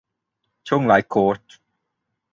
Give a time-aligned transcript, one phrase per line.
[0.67, 1.39] ช่วงไลฟ์โค้ช